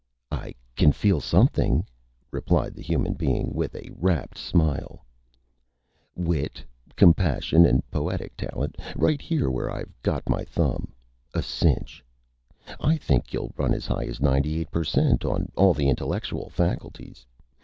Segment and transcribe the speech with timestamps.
[0.31, 1.85] "I can feel Something,"
[2.31, 5.05] replied the Human Being, with a rapt Smile.
[6.15, 10.91] [Illustration: HUMAN BEING] "Wit, Compassion and Poetic Talent right here where I've got my Thumb
[11.35, 12.03] a Cinch!
[12.79, 17.27] I think you'll run as high as 98 per cent on all the Intellectual Faculties.